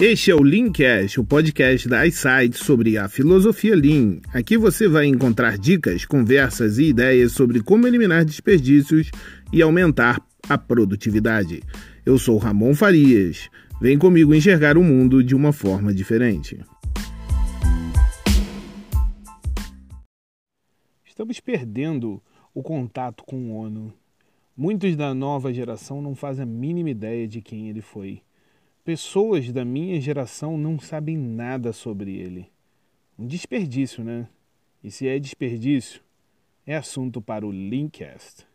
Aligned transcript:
Este 0.00 0.30
é 0.30 0.34
o 0.36 0.44
Leancast, 0.44 1.18
o 1.18 1.24
podcast 1.24 1.88
da 1.88 2.06
iSight 2.06 2.56
sobre 2.56 2.96
a 2.96 3.08
filosofia 3.08 3.74
Lean. 3.74 4.20
Aqui 4.32 4.56
você 4.56 4.86
vai 4.86 5.06
encontrar 5.06 5.58
dicas, 5.58 6.04
conversas 6.04 6.78
e 6.78 6.84
ideias 6.84 7.32
sobre 7.32 7.60
como 7.60 7.84
eliminar 7.84 8.24
desperdícios 8.24 9.10
e 9.52 9.60
aumentar 9.60 10.24
a 10.48 10.56
produtividade. 10.56 11.64
Eu 12.06 12.16
sou 12.16 12.38
Ramon 12.38 12.76
Farias. 12.76 13.50
Vem 13.80 13.98
comigo 13.98 14.32
enxergar 14.32 14.78
o 14.78 14.84
mundo 14.84 15.20
de 15.20 15.34
uma 15.34 15.52
forma 15.52 15.92
diferente. 15.92 16.64
Estamos 21.04 21.40
perdendo 21.40 22.22
o 22.54 22.62
contato 22.62 23.24
com 23.24 23.50
o 23.50 23.56
ONU. 23.56 23.92
Muitos 24.56 24.94
da 24.94 25.12
nova 25.12 25.52
geração 25.52 26.00
não 26.00 26.14
fazem 26.14 26.44
a 26.44 26.46
mínima 26.46 26.90
ideia 26.90 27.26
de 27.26 27.42
quem 27.42 27.68
ele 27.68 27.80
foi. 27.80 28.22
Pessoas 28.88 29.52
da 29.52 29.66
minha 29.66 30.00
geração 30.00 30.56
não 30.56 30.78
sabem 30.78 31.14
nada 31.14 31.74
sobre 31.74 32.16
ele. 32.16 32.50
Um 33.18 33.26
desperdício, 33.26 34.02
né? 34.02 34.26
E 34.82 34.90
se 34.90 35.06
é 35.06 35.18
desperdício, 35.18 36.00
é 36.66 36.74
assunto 36.74 37.20
para 37.20 37.46
o 37.46 37.52
Linkcast. 37.52 38.46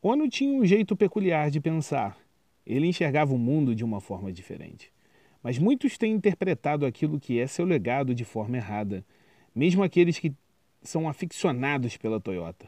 Ono 0.00 0.28
tinha 0.28 0.56
um 0.56 0.64
jeito 0.64 0.94
peculiar 0.94 1.50
de 1.50 1.60
pensar. 1.60 2.16
Ele 2.64 2.86
enxergava 2.86 3.34
o 3.34 3.38
mundo 3.38 3.74
de 3.74 3.82
uma 3.82 4.00
forma 4.00 4.32
diferente. 4.32 4.92
Mas 5.42 5.58
muitos 5.58 5.98
têm 5.98 6.12
interpretado 6.12 6.86
aquilo 6.86 7.18
que 7.18 7.40
é 7.40 7.48
seu 7.48 7.64
legado 7.64 8.14
de 8.14 8.24
forma 8.24 8.56
errada 8.58 9.04
mesmo 9.54 9.82
aqueles 9.82 10.18
que 10.18 10.32
são 10.82 11.08
aficionados 11.08 11.96
pela 11.96 12.20
Toyota. 12.20 12.66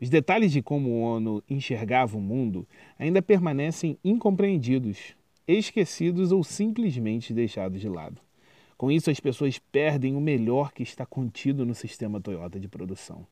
Os 0.00 0.10
detalhes 0.10 0.52
de 0.52 0.60
como 0.60 0.90
o 0.90 1.00
Ono 1.00 1.42
enxergava 1.48 2.16
o 2.16 2.20
mundo 2.20 2.66
ainda 2.98 3.22
permanecem 3.22 3.98
incompreendidos, 4.04 5.14
esquecidos 5.48 6.32
ou 6.32 6.44
simplesmente 6.44 7.32
deixados 7.32 7.80
de 7.80 7.88
lado. 7.88 8.20
Com 8.76 8.90
isso, 8.90 9.10
as 9.10 9.18
pessoas 9.18 9.58
perdem 9.58 10.14
o 10.14 10.20
melhor 10.20 10.72
que 10.72 10.82
está 10.82 11.06
contido 11.06 11.64
no 11.64 11.74
sistema 11.74 12.20
Toyota 12.20 12.60
de 12.60 12.68
produção. 12.68 13.26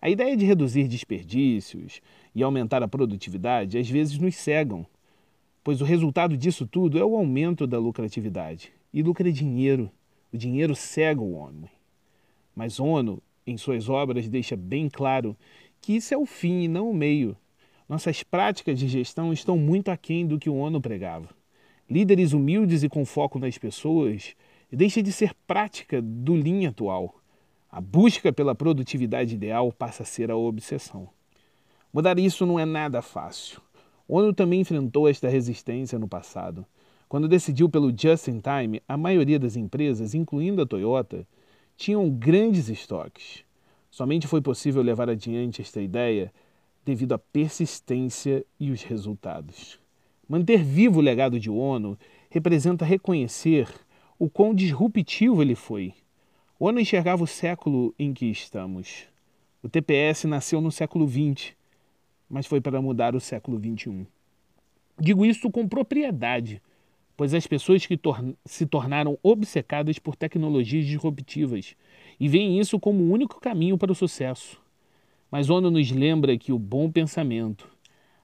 A 0.00 0.08
ideia 0.08 0.36
de 0.36 0.44
reduzir 0.44 0.86
desperdícios 0.86 2.00
e 2.32 2.44
aumentar 2.44 2.80
a 2.84 2.88
produtividade 2.88 3.76
às 3.76 3.90
vezes 3.90 4.16
nos 4.18 4.36
cegam, 4.36 4.86
pois 5.64 5.80
o 5.80 5.84
resultado 5.84 6.36
disso 6.36 6.64
tudo 6.64 6.96
é 6.96 7.04
o 7.04 7.16
aumento 7.16 7.66
da 7.66 7.78
lucratividade. 7.78 8.72
E 8.94 9.02
lucra 9.02 9.28
é 9.28 9.32
dinheiro. 9.32 9.90
O 10.32 10.36
dinheiro 10.36 10.76
cega 10.76 11.20
o 11.20 11.32
homem. 11.32 11.68
Mas 12.58 12.80
Ono, 12.80 13.22
em 13.46 13.56
suas 13.56 13.88
obras, 13.88 14.28
deixa 14.28 14.56
bem 14.56 14.88
claro 14.88 15.36
que 15.80 15.94
isso 15.94 16.12
é 16.12 16.18
o 16.18 16.26
fim 16.26 16.62
e 16.62 16.66
não 16.66 16.90
o 16.90 16.94
meio. 16.94 17.36
Nossas 17.88 18.24
práticas 18.24 18.80
de 18.80 18.88
gestão 18.88 19.32
estão 19.32 19.56
muito 19.56 19.92
aquém 19.92 20.26
do 20.26 20.40
que 20.40 20.50
o 20.50 20.56
Ono 20.56 20.80
pregava. 20.80 21.28
Líderes 21.88 22.32
humildes 22.32 22.82
e 22.82 22.88
com 22.88 23.06
foco 23.06 23.38
nas 23.38 23.56
pessoas 23.56 24.34
deixa 24.72 25.00
de 25.00 25.12
ser 25.12 25.36
prática 25.46 26.02
do 26.02 26.36
linha 26.36 26.70
atual. 26.70 27.14
A 27.70 27.80
busca 27.80 28.32
pela 28.32 28.56
produtividade 28.56 29.36
ideal 29.36 29.70
passa 29.70 30.02
a 30.02 30.06
ser 30.06 30.28
a 30.28 30.36
obsessão. 30.36 31.08
Mudar 31.92 32.18
isso 32.18 32.44
não 32.44 32.58
é 32.58 32.64
nada 32.64 33.00
fácil. 33.00 33.60
Ono 34.08 34.34
também 34.34 34.62
enfrentou 34.62 35.08
esta 35.08 35.28
resistência 35.28 35.96
no 35.96 36.08
passado. 36.08 36.66
Quando 37.08 37.28
decidiu 37.28 37.68
pelo 37.68 37.96
just 37.96 38.26
in 38.26 38.40
time, 38.40 38.82
a 38.88 38.96
maioria 38.96 39.38
das 39.38 39.54
empresas, 39.54 40.12
incluindo 40.12 40.60
a 40.60 40.66
Toyota, 40.66 41.24
tinham 41.78 42.10
grandes 42.10 42.68
estoques. 42.68 43.44
Somente 43.88 44.26
foi 44.26 44.42
possível 44.42 44.82
levar 44.82 45.08
adiante 45.08 45.62
esta 45.62 45.80
ideia 45.80 46.34
devido 46.84 47.12
à 47.12 47.18
persistência 47.18 48.44
e 48.58 48.72
os 48.72 48.82
resultados. 48.82 49.78
Manter 50.28 50.62
vivo 50.62 50.98
o 50.98 51.02
legado 51.02 51.38
de 51.38 51.48
Ono 51.48 51.96
representa 52.28 52.84
reconhecer 52.84 53.72
o 54.18 54.28
quão 54.28 54.52
disruptivo 54.52 55.40
ele 55.40 55.54
foi. 55.54 55.94
Ono 56.58 56.80
enxergava 56.80 57.22
o 57.22 57.28
século 57.28 57.94
em 57.96 58.12
que 58.12 58.26
estamos. 58.26 59.06
O 59.62 59.68
TPS 59.68 60.24
nasceu 60.24 60.60
no 60.60 60.72
século 60.72 61.08
XX, 61.08 61.52
mas 62.28 62.46
foi 62.46 62.60
para 62.60 62.82
mudar 62.82 63.14
o 63.14 63.20
século 63.20 63.56
XXI. 63.56 64.04
Digo 64.98 65.24
isso 65.24 65.48
com 65.48 65.68
propriedade, 65.68 66.60
pois 67.18 67.34
as 67.34 67.48
pessoas 67.48 67.84
que 67.84 67.96
tor 67.96 68.24
se 68.44 68.64
tornaram 68.64 69.18
obcecadas 69.24 69.98
por 69.98 70.14
tecnologias 70.14 70.86
disruptivas 70.86 71.74
e 72.18 72.28
veem 72.28 72.60
isso 72.60 72.78
como 72.78 73.02
o 73.02 73.10
único 73.10 73.40
caminho 73.40 73.76
para 73.76 73.90
o 73.90 73.94
sucesso. 73.94 74.56
Mas 75.28 75.50
ONU 75.50 75.68
nos 75.68 75.90
lembra 75.90 76.38
que 76.38 76.52
o 76.52 76.58
bom 76.60 76.88
pensamento, 76.88 77.68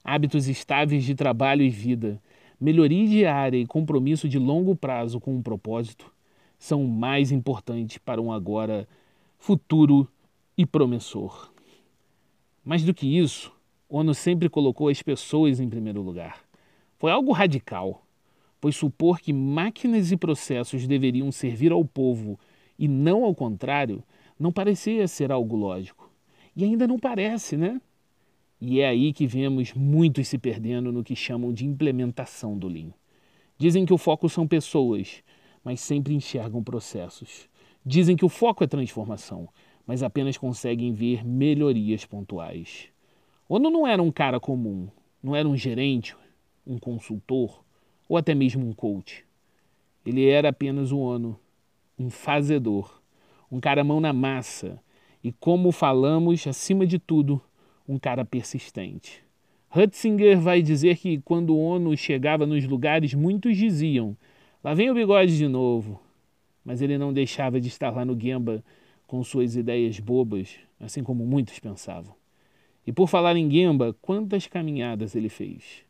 hábitos 0.05 0.47
estáveis 0.47 1.03
de 1.03 1.13
trabalho 1.13 1.63
e 1.63 1.71
vida, 1.71 2.23
melhoria 2.61 3.09
diária 3.09 3.59
e 3.59 3.67
compromisso 3.67 4.29
de 4.29 4.39
longo 4.39 4.77
prazo 4.77 5.19
com 5.19 5.35
um 5.35 5.43
propósito 5.43 6.15
são 6.57 6.85
mais 6.85 7.33
importantes 7.33 7.99
para 7.99 8.23
um 8.23 8.31
agora 8.31 8.87
futuro 9.41 10.09
e 10.57 10.65
promissor. 10.65 11.51
Mais 12.65 12.85
do 12.85 12.95
que 12.95 13.19
isso, 13.19 13.53
ONU 13.89 14.15
sempre 14.15 14.49
colocou 14.49 14.89
as 14.89 15.03
pessoas 15.03 15.59
em 15.59 15.69
primeiro 15.69 16.01
lugar. 16.01 16.45
Foi 16.97 17.11
algo 17.11 17.33
radical 17.33 18.04
pois 18.65 18.77
supor 18.77 19.21
que 19.21 19.31
máquinas 19.31 20.11
e 20.11 20.17
processos 20.17 20.87
deveriam 20.87 21.31
servir 21.31 21.71
ao 21.71 21.85
povo 21.85 22.41
e 22.79 22.89
não 22.89 23.23
ao 23.23 23.35
contrário, 23.35 24.03
não 24.41 24.51
parecia 24.51 25.07
ser 25.07 25.31
algo 25.31 25.55
lógico. 25.55 26.11
E 26.57 26.65
ainda 26.65 26.89
não 26.89 26.99
parece, 26.99 27.59
né? 27.59 27.79
E 28.59 28.81
é 28.81 28.89
aí 28.89 29.13
que 29.13 29.27
vemos 29.27 29.75
muitos 29.75 30.29
se 30.29 30.39
perdendo 30.39 30.91
no 30.91 31.05
que 31.05 31.15
chamam 31.15 31.53
de 31.53 31.67
implementação 31.67 32.57
do 32.57 32.67
Lean. 32.67 32.95
Dizem 33.59 33.85
que 33.85 33.93
o 33.93 33.99
foco 33.99 34.31
são 34.31 34.49
pessoas, 34.49 35.23
mas 35.63 35.79
sempre 35.81 36.15
enxergam 36.15 36.65
processos. 36.65 37.51
Dizem 37.85 38.17
que 38.17 38.25
o 38.25 38.31
foco 38.31 38.65
é 38.65 38.67
transformação, 38.67 39.47
mas 39.87 40.03
apenas 40.03 40.39
conseguem 40.39 40.95
ver 40.95 41.23
melhorias 41.23 42.07
pontuais. 42.07 42.87
Ono 43.47 43.69
não 43.69 43.87
era 43.87 44.03
um 44.03 44.11
cara 44.11 44.41
comum, 44.41 44.89
não 45.23 45.37
era 45.37 45.47
um 45.47 45.55
gerente, 45.55 46.17
um 46.67 46.79
consultor, 46.79 47.63
ou 48.09 48.17
até 48.17 48.35
mesmo 48.35 48.67
um 48.67 48.73
coach. 48.73 49.25
Ele 50.05 50.29
era 50.29 50.51
apenas 50.51 50.93
um 50.93 51.07
ano, 51.07 51.39
um 51.99 52.11
fazedor, 52.11 53.01
um 53.51 53.61
cara 53.61 53.85
mão 53.85 54.01
na 54.01 54.13
massa 54.13 54.81
e, 55.23 55.33
como 55.33 55.73
falamos, 55.73 56.47
acima 56.47 56.87
de 56.87 56.99
tudo, 56.99 57.41
um 57.89 57.99
cara 57.99 58.25
persistente. 58.25 59.23
Hutzinger 59.75 60.39
vai 60.39 60.63
dizer 60.63 60.99
que 60.99 61.19
quando 61.23 61.51
o 61.51 61.59
ONU 61.59 61.97
chegava 61.97 62.47
nos 62.47 62.65
lugares, 62.65 63.13
muitos 63.15 63.57
diziam: 63.57 64.17
lá 64.63 64.75
vem 64.75 64.91
o 64.91 64.95
bigode 64.95 65.37
de 65.37 65.49
novo. 65.49 66.01
Mas 66.65 66.81
ele 66.81 66.97
não 66.97 67.13
deixava 67.13 67.61
de 67.61 67.69
estar 67.69 67.91
lá 67.91 68.05
no 68.05 68.19
Gemba 68.19 68.65
com 69.07 69.23
suas 69.23 69.57
ideias 69.57 69.99
bobas, 69.99 70.57
assim 70.81 71.03
como 71.03 71.27
muitos 71.27 71.59
pensavam. 71.59 72.15
E 72.87 72.93
por 72.93 73.09
falar 73.09 73.37
em 73.37 73.51
Gemba, 73.51 73.95
quantas 74.01 74.47
caminhadas 74.47 75.15
ele 75.15 75.29
fez? 75.29 75.85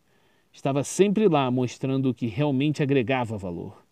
Estava 0.55 0.85
sempre 0.85 1.27
lá 1.27 1.51
mostrando 1.51 2.09
o 2.09 2.15
que 2.15 2.29
realmente 2.29 2.81
agregava 2.81 3.37
valor. 3.37 3.85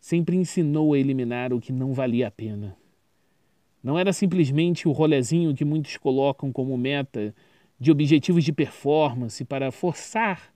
Sempre 0.00 0.36
ensinou 0.36 0.92
a 0.92 0.98
eliminar 0.98 1.52
o 1.52 1.60
que 1.60 1.72
não 1.72 1.94
valia 1.94 2.26
a 2.26 2.30
pena. 2.30 2.76
Não 3.80 3.96
era 3.96 4.12
simplesmente 4.12 4.88
o 4.88 4.92
rolezinho 4.92 5.54
que 5.54 5.64
muitos 5.64 5.96
colocam 5.96 6.52
como 6.52 6.76
meta 6.76 7.32
de 7.78 7.92
objetivos 7.92 8.42
de 8.42 8.52
performance 8.52 9.44
para 9.44 9.70
forçar 9.70 10.52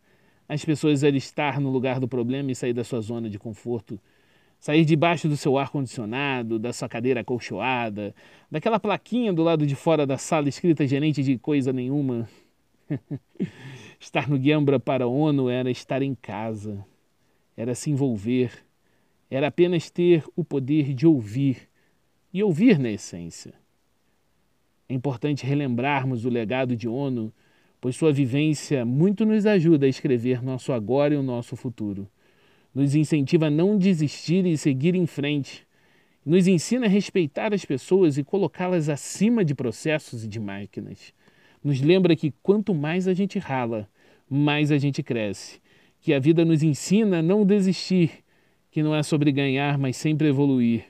as 0.49 0.65
pessoas 0.65 1.05
a 1.05 1.09
estar 1.11 1.61
no 1.61 1.71
lugar 1.71 2.01
do 2.01 2.09
problema 2.09 2.51
e 2.51 2.56
sair 2.56 2.72
da 2.72 2.83
sua 2.83 3.01
zona 3.01 3.31
de 3.31 3.39
conforto. 3.39 4.01
Sair 4.59 4.84
debaixo 4.84 5.28
do 5.28 5.36
seu 5.36 5.57
ar-condicionado, 5.57 6.59
da 6.59 6.72
sua 6.72 6.89
cadeira 6.89 7.21
acolchoada, 7.21 8.13
daquela 8.51 8.81
plaquinha 8.81 9.33
do 9.33 9.45
lado 9.45 9.65
de 9.65 9.77
fora 9.77 10.04
da 10.04 10.19
sala 10.19 10.48
escrita 10.48 10.84
gerente 10.89 11.22
de 11.22 11.39
coisa 11.39 11.72
nenhuma. 11.72 12.28
Estar 14.03 14.28
no 14.28 14.37
Guiambra 14.37 14.81
para 14.81 15.07
ONU 15.07 15.49
era 15.49 15.71
estar 15.71 16.03
em 16.03 16.13
casa, 16.13 16.84
era 17.57 17.72
se 17.72 17.89
envolver, 17.89 18.51
era 19.31 19.47
apenas 19.47 19.91
ter 19.91 20.25
o 20.34 20.43
poder 20.43 20.93
de 20.93 21.07
ouvir, 21.07 21.69
e 22.34 22.43
ouvir 22.43 22.81
na 22.81 22.91
essência. 22.91 23.54
É 24.89 24.95
importante 24.95 25.47
relembrarmos 25.47 26.25
o 26.25 26.28
legado 26.28 26.75
de 26.75 26.89
ONU, 26.89 27.33
pois 27.81 27.95
sua 27.95 28.13
vivência 28.13 28.84
muito 28.84 29.25
nos 29.25 29.47
ajuda 29.47 29.87
a 29.87 29.89
escrever 29.89 30.43
nosso 30.43 30.72
agora 30.72 31.15
e 31.15 31.16
o 31.16 31.22
nosso 31.22 31.55
futuro. 31.55 32.09
Nos 32.75 32.97
incentiva 32.97 33.47
a 33.47 33.51
não 33.51 33.78
desistir 33.78 34.45
e 34.47 34.59
seguir 34.59 34.97
em 34.97 35.07
frente. 35.07 35.65
Nos 36.27 36.48
ensina 36.48 36.87
a 36.87 36.89
respeitar 36.89 37.55
as 37.55 37.65
pessoas 37.65 38.19
e 38.19 38.25
colocá-las 38.25 38.89
acima 38.89 39.45
de 39.45 39.55
processos 39.55 40.25
e 40.25 40.28
de 40.28 40.41
máquinas 40.41 41.15
nos 41.63 41.81
lembra 41.81 42.16
que 42.16 42.33
quanto 42.43 42.75
mais 42.75 43.07
a 43.07 43.15
gente 43.15 43.39
rala, 43.39 43.89
mais 44.33 44.73
a 44.73 44.79
gente 44.79 45.03
cresce. 45.03 45.61
Que 46.01 46.13
a 46.13 46.19
vida 46.19 46.45
nos 46.45 46.63
ensina 46.63 47.19
a 47.19 47.23
não 47.23 47.45
desistir, 47.45 48.25
que 48.71 48.83
não 48.83 48.95
é 48.95 49.03
sobre 49.03 49.31
ganhar, 49.31 49.79
mas 49.79 49.97
sempre 49.97 50.29
evoluir. 50.29 50.84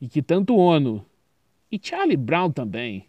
E 0.00 0.08
que 0.08 0.20
tanto 0.20 0.56
Ono 0.56 1.04
e 1.70 1.80
Charlie 1.82 2.16
Brown 2.16 2.50
também. 2.50 3.06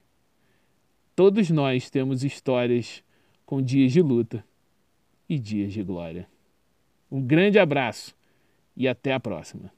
Todos 1.16 1.50
nós 1.50 1.90
temos 1.90 2.24
histórias 2.24 3.04
com 3.46 3.62
dias 3.62 3.92
de 3.92 4.02
luta 4.02 4.46
e 5.28 5.38
dias 5.38 5.74
de 5.74 5.84
glória. 5.84 6.28
Um 7.12 7.22
grande 7.22 7.60
abraço 7.60 8.16
e 8.76 8.88
até 8.88 9.14
a 9.14 9.20
próxima. 9.20 9.72